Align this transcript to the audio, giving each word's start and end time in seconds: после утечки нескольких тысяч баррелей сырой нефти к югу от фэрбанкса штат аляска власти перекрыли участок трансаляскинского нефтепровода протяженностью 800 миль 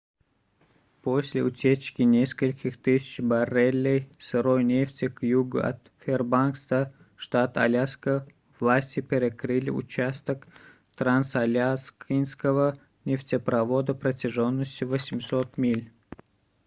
после 1.03 1.43
утечки 1.43 2.01
нескольких 2.01 2.81
тысяч 2.81 3.19
баррелей 3.19 4.09
сырой 4.17 4.63
нефти 4.63 5.09
к 5.09 5.21
югу 5.21 5.59
от 5.59 5.79
фэрбанкса 5.99 6.91
штат 7.17 7.55
аляска 7.57 8.27
власти 8.59 8.99
перекрыли 8.99 9.69
участок 9.69 10.47
трансаляскинского 10.97 12.79
нефтепровода 13.05 13.93
протяженностью 13.93 14.87
800 14.87 15.57
миль 15.59 15.91